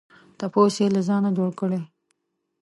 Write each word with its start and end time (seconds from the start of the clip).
ټپوس 0.37 0.75
یې 0.81 0.87
له 0.95 1.01
ځانه 1.07 1.29
جوړ 1.37 1.49
کړی. 1.59 1.81